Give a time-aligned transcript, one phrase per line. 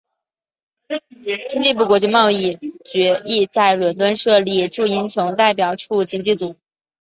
[1.47, 6.55] 经济部国际贸易局亦在伦敦设立驻英国代表处经济组。